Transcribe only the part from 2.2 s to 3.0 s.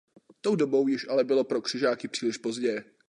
pozdě.